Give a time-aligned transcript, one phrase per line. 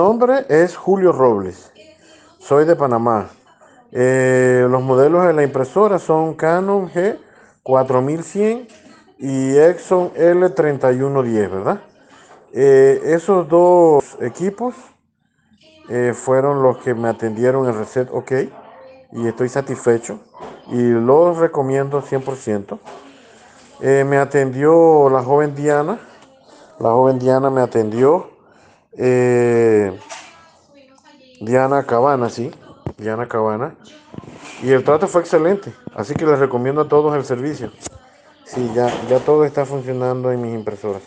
[0.00, 1.70] nombre es Julio Robles.
[2.38, 3.28] Soy de Panamá.
[3.92, 8.66] Eh, los modelos de la impresora son Canon G4100
[9.18, 11.82] y Exxon L3110, ¿verdad?
[12.54, 14.74] Eh, esos dos equipos
[15.90, 18.32] eh, fueron los que me atendieron en Reset OK
[19.12, 20.18] y estoy satisfecho
[20.68, 22.78] y los recomiendo 100%.
[23.82, 26.00] Eh, me atendió la joven Diana,
[26.78, 28.30] la joven Diana me atendió,
[31.40, 32.50] Diana Cabana, sí,
[32.98, 33.74] Diana Cabana,
[34.62, 37.72] y el trato fue excelente, así que les recomiendo a todos el servicio.
[38.44, 41.02] Sí, ya, ya todo está funcionando en mis impresoras.